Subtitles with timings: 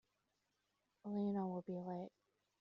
[1.05, 2.11] Elena will be late.